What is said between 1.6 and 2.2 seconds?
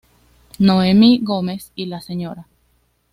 y la